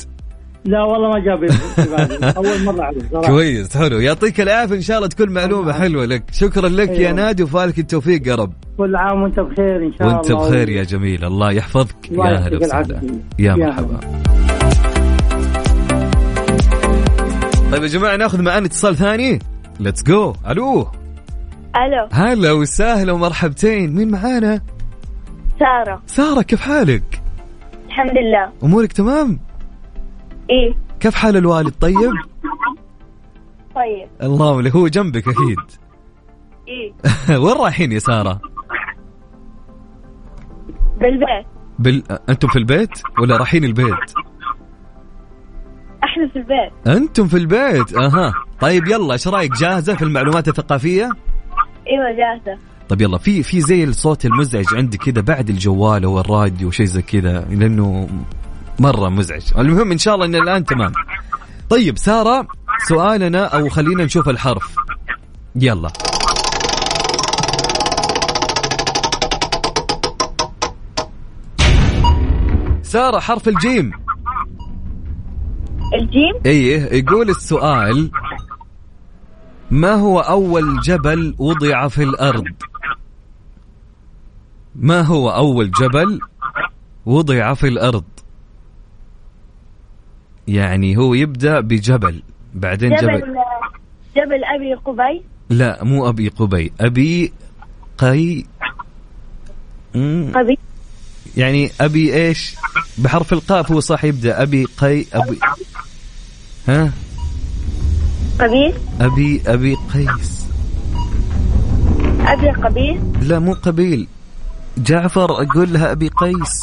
[0.66, 1.44] لا والله ما جاب.
[2.38, 3.28] أول مرة صراحة.
[3.28, 4.00] كويس حلو.
[4.00, 6.24] يعطيك العافية إن شاء الله تكون معلومة حلوة لك.
[6.32, 7.12] شكرا لك يا أيوة.
[7.12, 8.54] نادي وفالك التوفيق يا رب.
[8.78, 10.16] كل عام وأنت بخير إن شاء الله.
[10.18, 11.26] وانت بخير يا جميل.
[11.26, 12.12] الله يحفظك.
[12.12, 13.02] يا يعطيك هلا وسهلا.
[13.40, 14.00] يا يا مرحبا.
[17.72, 19.40] طيب يا جماعة ناخذ معانا اتصال ثاني.
[19.80, 20.82] let's go ألو.
[21.76, 22.08] ألو.
[22.12, 23.96] هلا وسهلا ومرحبتين.
[23.96, 24.62] مين معانا؟
[25.60, 26.02] سارة.
[26.06, 27.22] سارة كيف حالك؟
[27.88, 28.52] الحمد لله.
[28.64, 29.40] أمورك تمام؟
[30.50, 30.74] إيه.
[31.00, 32.12] كيف حال الوالد؟ طيب؟
[33.76, 34.08] طيب.
[34.24, 35.60] اللهم لك هو جنبك أكيد.
[36.68, 36.94] إيه.
[37.44, 38.42] وين رايحين يا سارة؟
[41.00, 41.46] بالبيت.
[41.80, 42.04] بال...
[42.30, 44.14] أنتم في البيت ولا رايحين البيت؟
[46.04, 46.98] إحنا في البيت.
[46.98, 48.34] أنتم في البيت؟ أها.
[48.62, 51.10] طيب يلا إيش رأيك؟ جاهزة في المعلومات الثقافية؟
[51.88, 52.60] أيوه جاهزة.
[52.90, 57.02] طيب يلا في في زي الصوت المزعج عندي كذا بعد الجوال أو الراديو شيء زي
[57.02, 58.10] كذا لأنه
[58.80, 59.42] مرة مزعج.
[59.58, 60.92] المهم إن شاء الله إن الآن تمام.
[61.70, 62.48] طيب سارة
[62.88, 64.76] سؤالنا أو خلينا نشوف الحرف.
[65.56, 65.90] يلا.
[72.82, 73.92] سارة حرف الجيم.
[75.94, 78.12] الجيم؟ إيه يقول السؤال
[79.72, 82.46] ما هو أول جبل وضع في الأرض؟
[84.76, 86.20] ما هو أول جبل
[87.06, 88.04] وضع في الأرض؟
[90.48, 92.24] يعني هو يبدأ بجبل
[92.54, 93.36] بعدين جبل, جبل
[94.16, 97.34] جبل أبي قبي؟ لا مو أبي قبي أبي
[97.98, 98.46] قي
[100.36, 100.58] قبي.
[101.38, 102.56] يعني أبي إيش؟
[102.98, 105.40] بحرف القاف هو صح يبدأ أبي قي أبي
[106.68, 106.92] ها؟
[108.40, 110.48] قبيس أبي أبي قيس.
[112.20, 114.08] أبي قبيس لا مو قبيل.
[114.78, 116.62] جعفر أقول لها أبي قيس.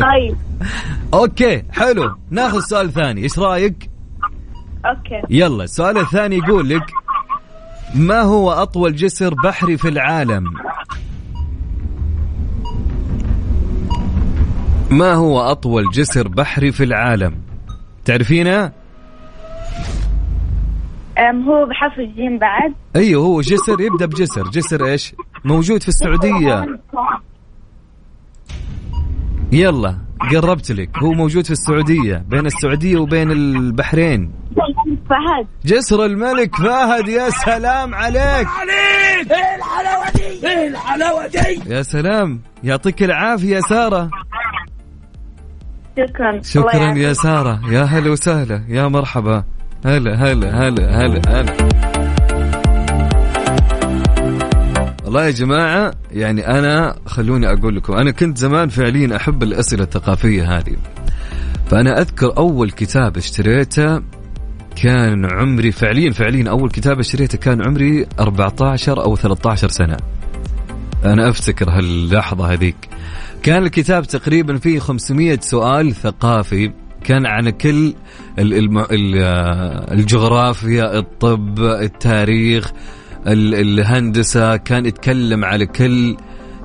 [0.00, 0.36] طيب.
[1.14, 2.16] أوكي حلو.
[2.30, 3.22] ناخذ سؤال ثاني.
[3.22, 3.90] إيش رأيك؟
[4.86, 5.22] okay.
[5.30, 6.86] يلا السؤال الثاني يقول لك
[7.94, 10.44] ما هو أطول جسر بحري في العالم؟
[14.90, 17.41] ما هو أطول جسر بحري في العالم؟
[18.04, 18.72] تعرفينه؟
[21.18, 24.42] أم هو بحرف الجيم بعد؟ أيوه هو جسر يبدأ بجسر.
[24.42, 26.78] جسر إيش؟ موجود في السعودية.
[29.52, 29.96] يلا
[30.30, 30.98] قربت لك.
[30.98, 34.32] هو موجود في السعودية بين السعودية وبين البحرين.
[35.10, 35.46] فهد.
[35.64, 38.48] جسر الملك فهد يا سلام عليك.
[41.66, 42.40] يا سلام.
[42.64, 44.10] يعطيك العافية يا سارة.
[45.96, 46.40] شكرا.
[46.42, 46.98] شكرا.
[46.98, 47.60] يا سارة.
[47.70, 48.64] يا هلا وسهلا.
[48.68, 49.44] يا مرحبا.
[49.86, 51.56] هلا هلا هلا هلا هلا.
[55.04, 60.58] والله يا جماعة يعني أنا خلوني أقول لكم أنا كنت زمان فعليا أحب الأسئلة الثقافية
[60.58, 60.76] هذه.
[61.70, 64.02] فأنا أذكر أول كتاب اشتريته
[64.76, 69.96] كان عمري فعليا فعليا أول كتاب اشتريته كان عمري 14 أو 13 سنة.
[71.04, 72.76] أنا أفتكر هاللحظة هذيك.
[73.42, 76.72] كان الكتاب تقريبا فيه 500 سؤال ثقافي
[77.04, 77.94] كان عن كل
[78.38, 82.72] آه، الجغرافيا الطب التاريخ
[83.26, 86.16] ال- الهندسة كان يتكلم على كل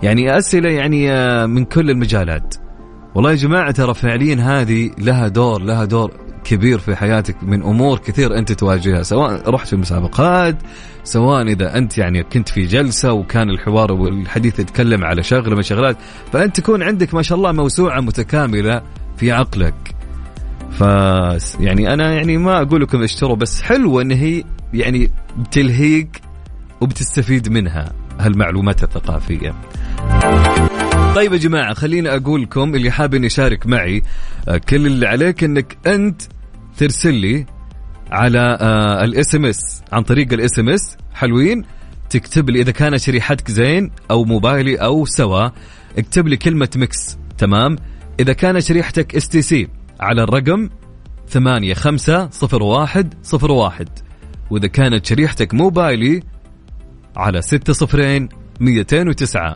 [0.04, 2.56] يعني أسئلة يعني آه، من كل المجالات.
[3.15, 6.12] والله يا جماعة ترى فعليا هذه لها دور لها دور.
[6.47, 10.57] كبير في حياتك من أمور كثير أنت تواجهها سواء رحت في مسابقات
[11.03, 15.97] سواء إذا أنت يعني كنت في جلسة وكان الحوار والحديث يتكلم على شغله من شغلات
[16.33, 18.81] فأنت تكون عندك ما شاء الله موسوعة متكاملة
[19.17, 19.95] في عقلك
[20.71, 20.81] ف
[21.60, 26.21] يعني أنا يعني ما أقول لكم اشتروا بس حلوة إن هي يعني بتلهيك
[26.81, 29.53] وبتستفيد منها هالمعلومات الثقافية.
[31.15, 34.03] طيب يا جماعة خليني أقول لكم اللي حاب اني يشارك معي
[34.47, 36.21] آه، كل اللي عليك إنك أنت
[36.77, 37.45] ترسل لي
[38.11, 38.57] على
[39.03, 39.84] ال SMS.
[39.91, 40.97] عن طريق ال SMS.
[41.13, 41.63] حلوين.
[42.09, 45.49] تكتب لي إذا كان شريحتك زين أو موبايلي أو سوا
[45.97, 47.17] اكتب لي كلمة mix.
[47.37, 47.75] تمام؟
[48.19, 49.67] إذا كان شريحتك STC
[49.99, 50.69] على الرقم
[51.29, 53.89] ثمانية خمسة صفر واحد صفر واحد.
[54.49, 56.23] وإذا كانت شريحتك موبايلي
[57.15, 59.55] على ستة صفرين ميتين وتسعة.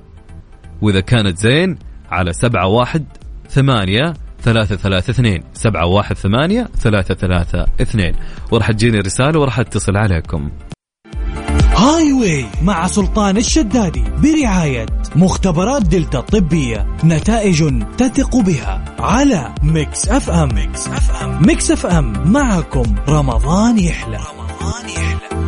[0.82, 1.78] وإذا كانت زين
[2.12, 3.06] على سبعة واحد
[3.50, 8.16] ثمانية ثلاثة ثلاثة اثنين سبعة واحد ثمانية ثلاثة ثلاثة اثنين.
[8.52, 10.50] وراح تجيني رسالة وراح اتصل عليكم.
[11.76, 20.56] highway مع سلطان الشدادي برعاية مختبرات دلتا الطبية نتائج تثق بها على Mix FM.
[20.56, 21.48] Mix FM.
[21.48, 22.32] Mix FM.
[22.32, 24.18] معكم رمضان يحلى.
[24.18, 25.41] رمضان يحلى.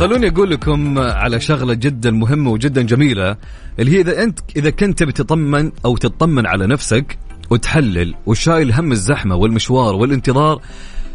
[0.00, 3.36] خلوني أقول لكم على شغلة جدا مهمة وجدا جميلة
[3.78, 7.18] اللي هي إذا انت إذا كنت تبي تطمن أو تطمن على نفسك
[7.50, 10.60] وتحلل وشايل هم الزحمة والمشوار والانتظار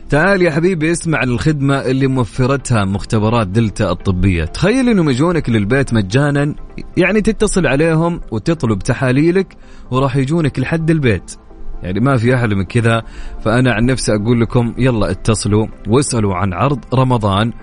[0.10, 4.46] تعال يا حبيبي اسمع الخدمة اللي موفرتها مختبرات دلتا الطبية.
[4.46, 6.56] تخيل إنهم يجونك للبيت مجانا
[6.98, 9.58] يعني تتصل عليهم وتطلب تحاليلك
[9.92, 11.36] وراح يجونك لحد البيت.
[11.84, 13.04] يعني ما في أحلى من كذا
[13.46, 17.54] فأنا عن نفسي أقول لكم يلا اتصلوا واسألوا عن عرض رمضان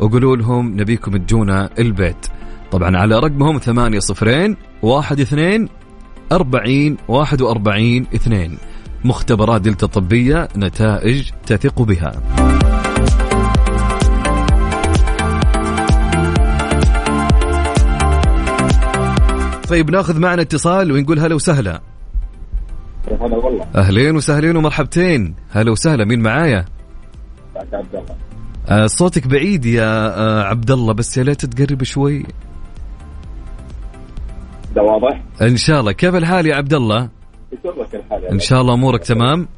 [0.00, 2.26] وقولوا لهم نبيكم تجونا البيت.
[2.72, 5.68] طبعا على رقمهم ثمانية صفرين واحد اثنين
[6.32, 8.58] أربعين واحد وأربعين اثنين.
[9.04, 12.12] مختبرات دلتا طبية نتائج تثق بها.
[19.68, 21.80] طيب ناخذ معنا اتصال ونقول هلا وسهلا.
[23.20, 23.66] هلا والله.
[23.76, 25.34] أهلين وسهلين ومرحبتين.
[25.50, 26.64] هلا وسهلا مين معايا؟
[27.56, 28.04] عبد الله.
[28.86, 32.26] صوتك بعيد يا آه عبد الله بس يا ليت تقرب شوي.
[34.74, 35.92] ده واضح؟ إن شاء الله.
[35.92, 37.08] كيف الحال يا عبد الله
[37.52, 39.48] يسرك الحال إن شاء الله أمورك تمام؟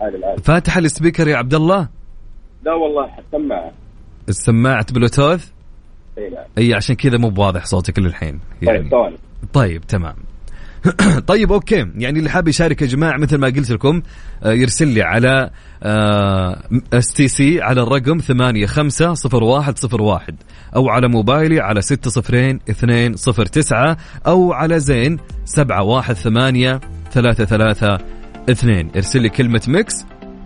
[0.00, 1.88] عال العال فاتح ال speaker يا عبد الله
[2.64, 3.72] لا والله سماعة
[4.28, 5.50] السماعة بلوتوث
[6.18, 6.44] إي نعم.
[6.58, 8.40] إي عشان كذا مو بواضح صوتك للحين.
[8.66, 9.16] طيب يعني.
[9.52, 10.16] طيب تمام.
[11.26, 11.86] طيب okay.
[11.96, 14.02] يعني اللي حاب يشارك يا جماعة مثل ما قلت لكم
[14.42, 15.50] آه، يرسل لي على
[16.92, 20.34] STC على الرقم 850101
[20.76, 26.80] أو على موبايلي على 60209 أو على زين 718
[27.12, 29.94] 332 ارسل لي كلمة mix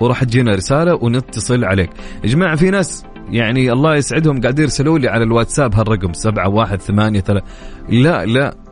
[0.01, 1.91] وراح تجينا رسالة ونتصل عليك.
[2.25, 7.43] يا جماعة في ناس يعني الله يسعدهم قاعدين يرسلوا لي على الواتساب هالرقم 7183
[7.89, 8.68] لا لا.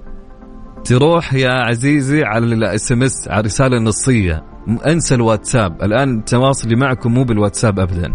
[0.87, 4.45] تروح يا عزيزي على ال SMS على رسالة نصية
[4.87, 5.83] انسى الواتساب.
[5.83, 8.15] الآن تواصلي معكم مو بالواتساب ابدا.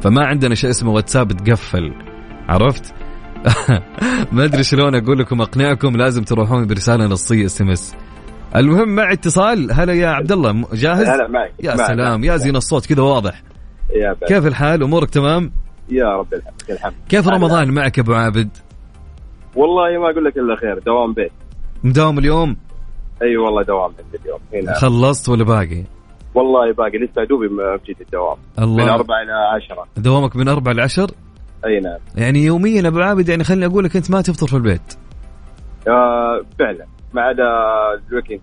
[0.00, 1.94] فما عندنا شيء اسمه واتساب تقفل.
[2.48, 2.94] عرفت؟
[4.32, 7.96] ما أدري شلون أقول لكم أقنعكم لازم تروحون برسالة نصية SMS
[8.56, 9.72] المهم معي اتصال.
[9.72, 11.52] هلا يا عبد الله جاهز؟ هلا معك.
[11.62, 11.86] يا معك.
[11.86, 12.24] سلام.
[12.24, 13.42] يا زين الصوت كذا واضح.
[13.90, 14.16] يا.
[14.28, 15.52] كيف الحال؟ أمورك تمام؟
[15.90, 16.94] يا رب الحمد الحمد.
[17.08, 17.28] كيف.
[17.28, 18.48] رمضان معك أبو عابد؟
[19.56, 21.32] والله ما أقول لك إلا خير دوام بيت.
[21.84, 22.56] مداوم اليوم؟
[23.22, 24.40] أي والله دوام بيت اليوم.
[24.54, 24.74] هنا.
[24.74, 25.84] خلصت ولا باقي؟
[26.34, 26.98] والله باقي.
[26.98, 29.86] لسه دوبي م- في جيت الدوام من الله أربعة إلى عشرة.
[29.96, 31.10] دوامك من أربع لعشر
[31.66, 31.98] أي نعم.
[32.16, 34.94] يعني يوميا أبو عابد يعني خليني أقول لك أنت ما تفطر في البيت.
[35.88, 36.86] آه فعلا.
[37.14, 37.44] ما عدا
[38.10, 38.40] ال weekend.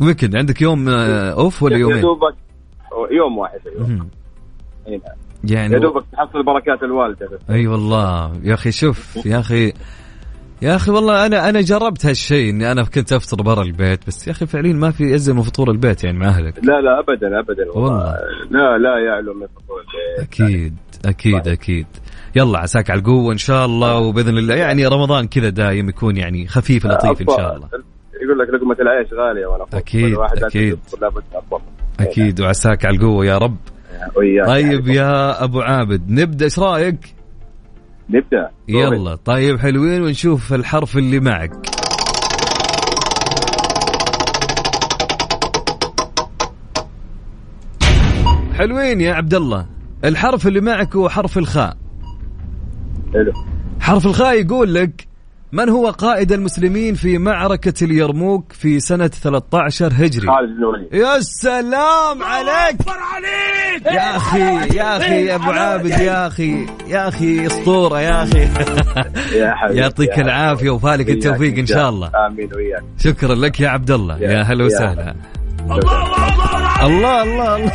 [0.00, 0.36] weekend.
[0.36, 2.34] عندك يوم آه، أوف ولا يا يومين؟ دوبك
[3.10, 3.88] يوم واحد أيوة.
[3.88, 4.08] مهم.
[4.88, 4.98] هنا
[5.44, 7.28] يعني يا دوبك تحصل بركات الوالدة.
[7.50, 8.32] أي والله.
[8.42, 9.72] يا أخي شوف يا أخي
[10.62, 14.32] يا أخي والله أنا أنا جربت هالشيء إني أنا كنت أفطر برا البيت بس يا
[14.32, 16.64] أخي فعليا ما في ازين من فطور البيت يعني مع أهلك.
[16.64, 18.14] لا لا ابدا ابدا والله.
[18.50, 20.28] لا لا يعلو من فضول البيت.
[20.28, 21.86] أكيد أكيد أكيد.
[22.36, 26.46] يلا عساك على القوة إن شاء الله وبإذن الله يعني رمضان كذا دايم يكون يعني
[26.46, 27.68] خفيف لطيف إن شاء الله.
[28.22, 29.66] يقول لك لقمة العيش غالية وأنا
[31.00, 31.60] لابد أفضل.
[32.00, 33.56] أكيد وعساك على القوة يا رب.
[34.16, 34.46] وياك.
[34.46, 37.15] طيب يا أبو عابد نبدأ إيش رأيك؟
[38.10, 38.50] نبدأ.
[38.68, 39.14] يلا.
[39.14, 39.58] طيب.
[39.58, 41.52] حلوين ونشوف الحرف اللي معك.
[48.54, 49.66] حلوين يا عبد الله.
[50.04, 51.76] الحرف اللي معك هو حرف الخاء.
[53.12, 53.32] حلو.
[53.80, 55.08] حرف الخاء يقول لك
[55.52, 62.22] من هو قائد المسلمين في معركة اليرموك في سنة 13 هجري؟ خالد الوليد يا سلام
[62.22, 62.76] عليك!
[63.86, 64.40] يا أخي
[64.76, 68.40] يا أخي يا أبو عابد يا أخي يا أخي أسطورة يا أخي.
[69.38, 70.18] يا حبيبي يعطيك.
[70.18, 72.10] العافية وفالك التوفيق إن شاء الله.
[72.26, 72.82] آمين وياك.
[72.98, 74.18] شكرا لك يا عبد الله.
[74.18, 75.14] يا- هلا وسهلا.
[76.82, 77.72] الله الله الله.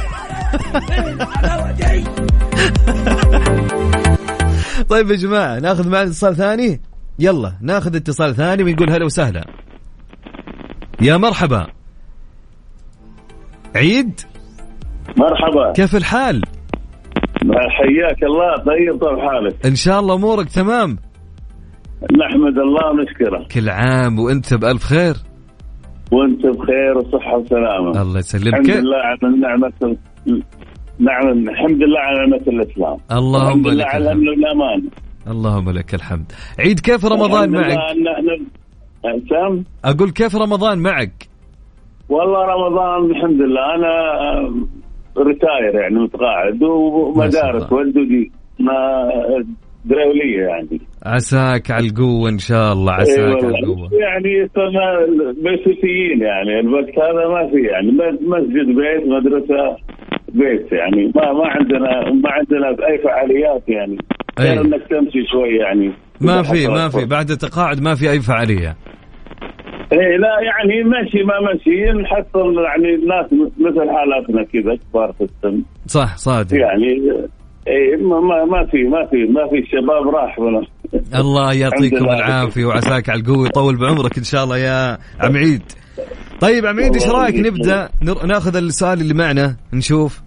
[4.90, 6.82] طيب يا جماعة ناخذ معنا اتصال ثاني؟
[7.22, 9.46] يلا ناخذ اتصال ثاني ونقول هلا وسهلا.
[11.02, 11.68] يا مرحبا.
[13.76, 14.22] عيد؟
[15.18, 15.72] مرحبا.
[15.76, 16.42] كيف الحال؟
[17.70, 20.98] حياك الله طيب طيب حالك؟ إن شاء الله أمورك تمام.
[22.02, 23.48] نحمد الله ونشكره.
[23.52, 25.16] كل عام وأنت بألف خير.
[26.12, 28.02] وأنت بخير وصحة وسلامة.
[28.02, 28.48] الله يسلمك.
[28.48, 29.98] الحمد لله على نعمة
[31.00, 32.98] نعم الحمد لله على نعمة الإسلام.
[33.12, 34.90] اللهم الحمد لله على الأمن والأمان.
[35.28, 36.32] اللهم لك الحمد.
[36.60, 37.78] عيد كيف رمضان معك؟
[39.30, 41.28] سام أقول كيف رمضان معك؟
[42.10, 43.76] والله رمضان الحمد لله.
[43.76, 43.92] أنا
[45.18, 47.72] ريتاير يعني متقاعد ومدارس.
[47.72, 49.10] والدي ما
[49.86, 50.82] دوليه يعني.
[51.06, 53.60] عساك على القوة إن شاء الله عساك على والله.
[53.60, 53.90] القوة.
[54.00, 57.92] يعني صرنا بيتوتيين يعني الوقت هذا ما في يعني.
[58.22, 59.78] مسجد بيت مدرسة
[60.30, 61.12] بيت يعني.
[61.16, 63.98] ما ما عندنا ما عندنا أي فعاليات يعني.
[64.40, 65.94] غير إنك تمشي شوي يعني.
[66.22, 67.06] ما في ما في.
[67.06, 68.76] بعد التقاعد ما في أي فعالية.
[69.94, 72.02] اي لا يعني مشي ما مشي.
[72.02, 73.26] نحصل يعني ناس
[73.58, 75.64] مثل حالاتنا كذا كبار في السن.
[75.88, 76.58] صح صادق.
[76.58, 77.12] يعني
[77.68, 80.66] اي ما ما ما في ما في ما في الشباب راح ولا
[81.20, 82.10] الله يعطيكم.
[82.10, 85.62] العافية وعساك على القوة يطول بعمرك إن شاء الله يا عم عيد.
[86.42, 87.36] طيب عم عيد إيش رأيك.
[87.36, 87.90] نبدأ
[88.26, 90.22] ناخذ السؤال اللي معنا نشوف.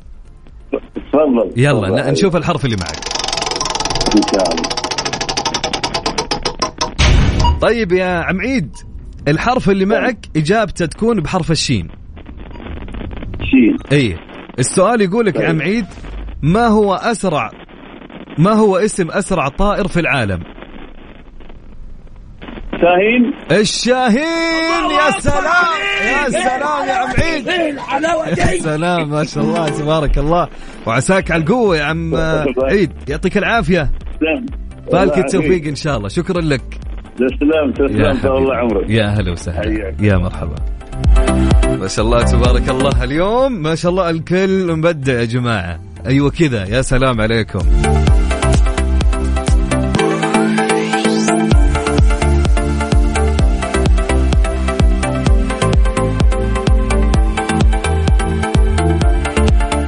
[0.95, 1.51] تفضل.
[1.57, 3.24] يلا نشوف الحرف اللي معك.
[7.61, 8.77] طيب يا عم عيد
[9.29, 11.89] الحرف اللي معك إجابته تكون بحرف الشين.
[13.51, 13.77] شين.
[13.93, 14.19] اي
[14.59, 15.87] السؤال يقول لك يا عم عيد
[16.43, 17.51] ما هو أسرع
[18.39, 20.43] ما هو اسم أسرع طائر في العالم؟
[22.73, 23.35] شاهين.
[23.61, 24.91] الشاهين!
[24.91, 25.45] يا سلام!
[26.07, 27.47] يا سلام يا عم عيد.
[28.39, 30.49] يا سلام ما شاء الله تبارك الله.
[30.87, 32.15] وعساك على القوة يا عم
[32.63, 32.93] عيد.
[33.09, 33.91] يعطيك العافية.
[34.21, 34.47] تسلم
[34.93, 36.09] فالك التوفيق إن شاء الله.
[36.09, 36.63] شكرا لك.
[37.17, 38.37] تسلم تسلم.
[38.37, 38.91] الله عمرك.
[38.91, 39.95] يا هلا وسهلا.
[40.01, 40.57] يا مرحبا.
[41.81, 43.05] ما شاء الله تبارك الله.
[43.05, 45.81] اليوم ما شاء الله الكل مبدع يا جماعة.
[46.07, 46.65] أيوه كذا.
[46.65, 47.61] يا سلام عليكم.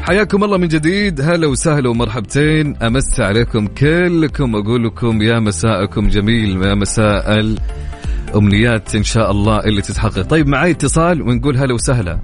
[0.08, 1.20] حياكم الله من جديد.
[1.20, 2.76] هلا وسهلا ومرحبتين.
[2.76, 4.56] أمس عليكم كلكم.
[4.56, 10.22] أقول لكم يا مساءكم جميل يا مساء الأمنيات إن شاء الله اللي تتحقق.
[10.22, 12.18] طيب معي اتصال ونقول هلا وسهلا.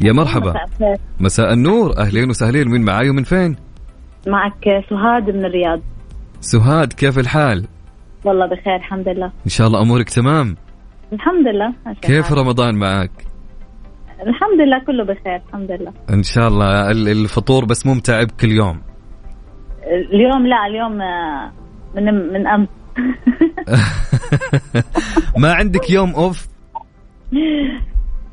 [0.00, 0.54] يا مرحبا.
[1.20, 1.98] مساء النور.
[1.98, 2.68] أهلين وسهلين.
[2.68, 3.56] من معاي ومن فين؟
[4.26, 5.80] معك سهاد من الرياض.
[6.40, 7.64] سهاد كيف الحال؟
[8.24, 9.26] والله بخير الحمد لله.
[9.26, 10.56] إن شاء الله أمورك تمام.
[11.12, 11.94] الحمد لله.
[12.02, 12.32] كيف.
[12.32, 13.27] رمضان معك؟
[14.26, 15.92] الحمد لله كله بخير الحمد لله.
[16.10, 18.82] إن شاء الله ال- الفطور بس مو متعب كل يوم.
[20.12, 21.52] اليوم لا اليوم آه،
[21.96, 22.68] من من امس
[25.42, 26.46] ما عندك يوم أوف؟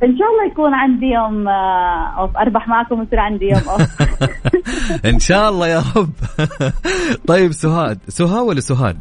[0.04, 2.38] إن شاء الله يكون عندي يوم آه، أوف.
[2.38, 4.02] أربح معكم ويصير عندي يوم أوف.
[5.12, 6.10] إن شاء الله يا رب.
[7.28, 8.00] طيب سهاد.
[8.08, 8.98] سها ولا سهاد؟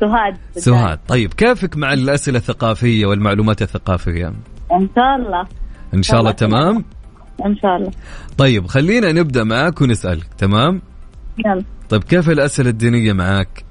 [0.00, 0.36] سهاد.
[0.52, 0.98] سهاد.
[1.08, 4.26] طيب كيفك مع الأسئلة الثقافية والمعلومات الثقافية؟
[4.72, 5.46] إن شاء الله.
[5.94, 6.84] إن شاء الله تمام؟
[7.46, 7.90] إن شاء الله.
[8.38, 10.82] طيب خلينا نبدأ معاك ونسألك تمام؟
[11.46, 11.64] يلا.
[11.88, 13.64] طيب كيف الأسئلة الدينية معاك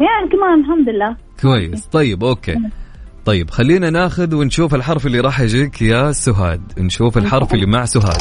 [0.00, 1.16] يعني كمان الحمد لله.
[1.42, 1.86] كويس.
[1.86, 2.56] طيب أوكي.
[3.24, 6.62] طيب خلينا ناخذ ونشوف الحرف اللي راح يجيك يا سهاد.
[6.78, 8.20] نشوف الحرف اللي مع سهاد.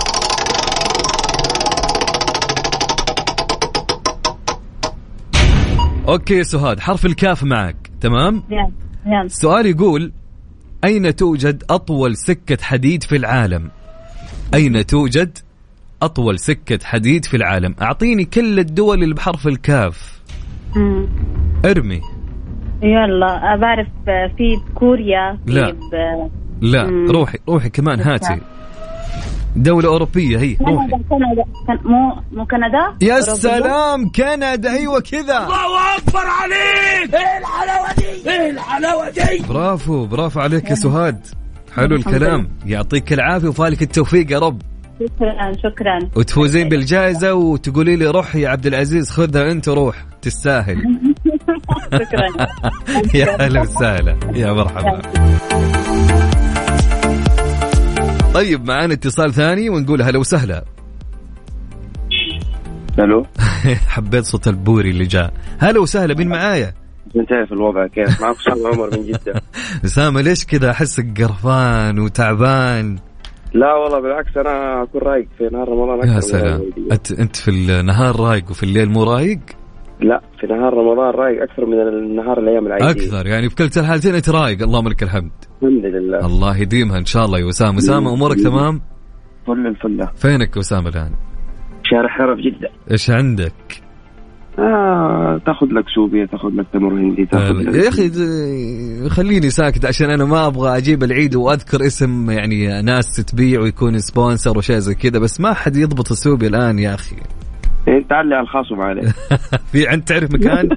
[6.08, 8.72] أوكي سهاد حرف الكاف معك تمام؟ يلا
[9.06, 9.22] يلا.
[9.22, 10.12] السؤال يقول
[10.86, 13.70] أين توجد أطول سكة حديد في العالم
[14.54, 15.38] أين توجد
[16.02, 20.20] أطول سكة حديد في العالم أعطيني كل الدول اللي بحرف الكاف
[20.76, 21.08] مم.
[21.66, 22.02] ارمي
[22.84, 23.88] يلا بعرف
[24.38, 25.72] في كوريا في لا.
[25.72, 26.30] ب-
[26.62, 27.12] لا مم.
[27.12, 28.40] روحي روحي كمان هاتي
[29.56, 30.56] دولة أوروبية هي.
[30.56, 35.47] كندا كندا كن- مو مو كندا؟ يا؟ سلام كندا أيوه كذا.
[39.49, 41.28] برافو برافو عليك يا سهاد.
[41.76, 42.47] حلو الكلام.
[42.66, 44.62] يعطيك العافية وفالك التوفيق يا رب.
[44.99, 45.99] شكرا شكرا.
[46.16, 50.78] وتفوزين بالجائزة وتقولي لي روح يا عبد العزيز خذها أنت روح تستاهل.
[51.93, 52.47] شكرا.
[53.20, 54.18] يا أهلا وسهلا.
[54.36, 55.01] يا مرحبا.
[58.36, 60.66] طيب معانا اتصال ثاني ونقول هلا وسهلا.
[63.00, 63.26] ألو؟
[63.94, 65.34] حبيت صوت البوري اللي جاء.
[65.60, 66.74] هلا وسهلا مين معايا؟
[67.16, 69.42] أنت عارف الوضع كيف؟ معك اسامه عمر من جدة.
[69.86, 72.98] اسامه ليش كذا؟ احسك قرفان وتعبان.
[73.54, 76.72] لا والله بالعكس أنا أكون رايق في نهار رمضان أكثر يا سلام.
[77.20, 79.40] أنت في النهار رايق وفي الليل مو رايق؟
[80.02, 84.16] لا في نهار رمضان رايق أكثر من النهار الأيام العيديه أكثر يعني في كلتا الحالتين
[84.16, 84.62] أنت رايق.
[84.62, 85.32] اللهم لك الحمد.
[85.64, 86.26] الحمد لله.
[86.26, 87.78] الله يديمها إن شاء الله يا أسامة.
[87.78, 88.82] أسامة أمورك تمام؟
[89.48, 91.12] فل الفله فينك أسامة الآن؟
[91.84, 92.70] شارع حرف جدة.
[92.91, 93.54] إيش عندك؟
[94.60, 98.10] آه تاخذ لك سوبيا تاخذ لك تمر هندي تاخذ لك يا أخي
[99.10, 104.58] خليني ساكت عشان أنا ما أبغى أجيب العيد وأذكر اسم يعني ناس تبيع ويكون sponsor
[104.58, 107.16] وشيء زي كذا بس ما حد يضبط السوبيا الآن يا أخي.
[108.06, 109.01] انت علي على الخاص وعليه
[109.72, 110.70] في عند تعرف مكان؟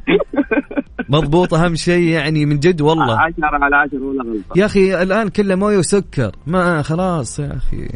[1.08, 3.18] مضبوط أهم شيء يعني من جد والله.
[3.20, 4.58] 10 على 10 ولا غلطة.
[4.60, 6.32] يا أخي الآن كله موية وسكر.
[6.46, 7.88] ما خلاص يا أخي.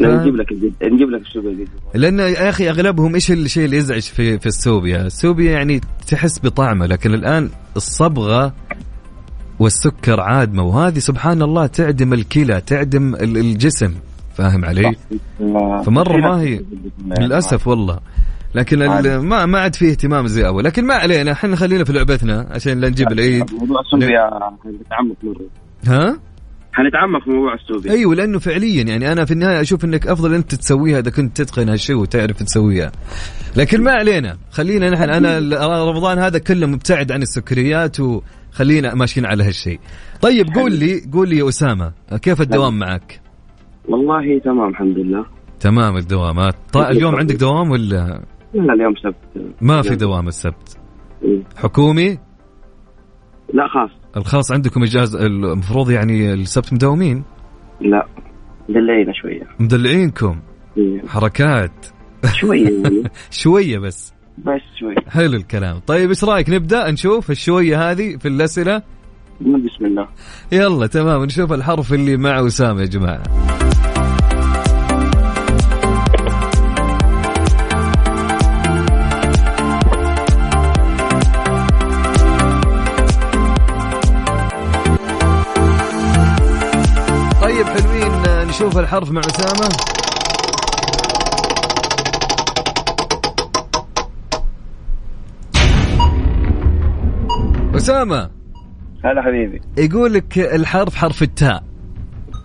[0.00, 0.52] نجيب لك
[0.82, 5.52] نجيب لك السوبيا لأن يا أخي أغلبهم إيش الشيء اللي يزعج في في السوبيا؟ السوبيا
[5.52, 8.52] يعني تحس بطعمه لكن الآن الصبغة
[9.58, 10.62] والسكر عادمة.
[10.62, 13.94] وهذه سبحان الله تعدم الكلى تعدم ال- الجسم.
[14.34, 14.96] فاهم علي؟
[15.86, 16.60] فمرة ما هي.
[17.20, 17.98] للأسف والله.
[18.54, 20.64] لكن ال- ما ما عاد فيه اهتمام زي أول.
[20.64, 23.54] لكن ما علينا إحنا خلينا في لعبتنا عشان لا نجيب العيد.
[23.54, 24.30] موضوع السوبيا
[24.64, 25.46] حنتعمق مرة.
[25.86, 26.18] ها؟
[26.72, 27.92] حنتعمق في موضوع السوبيا.
[27.92, 31.68] أيوه لأنه فعليا يعني أنا في النهاية أشوف إنك أفضل أنت تسويها إذا كنت تتقن
[31.68, 32.92] هالشيء وتعرف تسويها.
[33.56, 34.36] لكن ما علينا.
[34.50, 35.38] خلينا نحن أنا
[35.90, 39.80] رمضان هذا كله مبتعد عن السكريات وخلينا ماشيين على هالشيء.
[40.22, 41.92] طيب قول لي قول لي يا أسامة
[42.22, 43.20] كيف الدوام معك؟
[43.88, 45.26] والله تمام الحمد لله.
[45.60, 48.22] تمام الدوامات طيب اليوم عندك دوام ولا؟
[48.54, 49.46] لا اليوم سبت.
[49.60, 50.78] ما في دوام السبت.
[51.22, 51.42] إيه.
[51.56, 52.18] حكومي؟
[53.54, 53.90] لا خاص.
[54.16, 57.24] الخاص عندكم إجازة المفروض يعني السبت مداومين؟
[57.80, 58.06] لا
[58.68, 59.42] دلينا شوية.
[59.60, 60.40] مدلعينكم؟
[60.76, 61.02] إيه.
[61.08, 61.86] حركات.
[62.34, 63.02] شوية يعني.
[63.30, 64.14] شوية بس.
[64.38, 64.94] بس شوية.
[65.08, 65.78] حلو الكلام.
[65.86, 68.82] طيب إيش رأيك؟ نبدأ نشوف الشوية هذه في الأسئلة؟
[69.40, 70.08] بسم الله.
[70.52, 71.24] يلا تمام.
[71.24, 73.22] نشوف الحرف اللي مع أسامة يا جماعة.
[88.62, 89.68] نشوف الحرف مع أسامة.
[97.76, 98.30] أسامة.
[99.04, 99.60] هلا حبيبي.
[99.78, 101.62] يقول لك الحرف حرف التاء.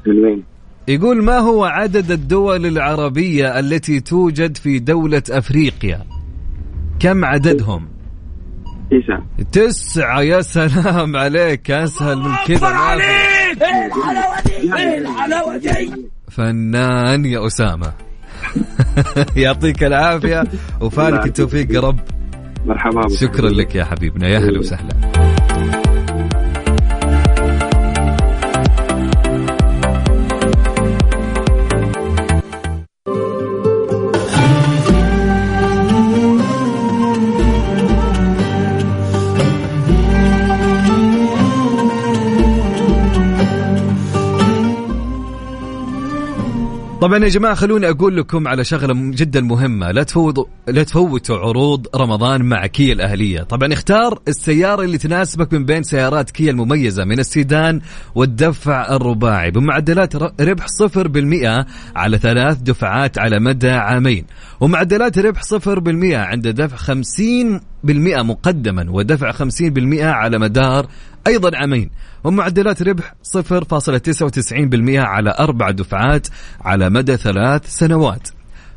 [0.06, 0.44] حلوين.
[0.88, 6.06] يقول ما هو عدد الدول العربية التي توجد في دولة أفريقيا؟
[7.00, 7.88] كم عددهم؟
[8.92, 9.26] تسعة.
[9.52, 12.68] تسعة يا سلام عليك أسهل من كذا
[13.62, 16.08] ما في.
[16.32, 17.94] فنان يا أسامة.
[19.36, 20.44] يعطيك العافية.
[20.82, 22.00] وفالك التوفيق يا رب.
[22.66, 23.08] مرحبا.
[23.16, 24.28] شكرا لك يا حبيبنا.
[24.28, 25.37] يا هلا وسهلا.
[47.08, 49.92] طبعا يا جماعة خلوني أقول لكم على شغلة جدا مهمة.
[49.92, 53.42] لا تفوتوا لا تفوتوا عروض رمضان مع كيا الأهلية.
[53.42, 57.82] طبعا اختار السيارة اللي تناسبك من بين سيارات كيا المميزة من السيدان
[58.16, 59.52] والدفع الرباعي.
[59.52, 64.26] بمعدلات ربح 0% على ثلاث دفعات على مدى عامين.
[64.60, 67.62] ومعدلات ربح 0% عند دفع 50%
[68.24, 70.88] مقدما ودفع 50% على مدار
[71.28, 71.90] أيضا عامين.
[72.24, 76.28] ومعدلات ربح 0.99% على أربع دفعات
[76.62, 78.28] على مدى ثلاث سنوات.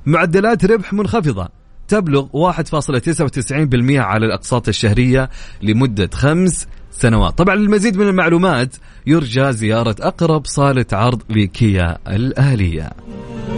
[0.07, 1.49] معدلات ربح منخفضة
[1.89, 5.31] تبلغ 1.99% على الأقساط الشهرية
[5.63, 7.39] لمدة خمس سنوات.
[7.39, 12.91] طبعا للمزيد من المعلومات يرجى زيارة أقرب صالة عرض لكيا الأهلية.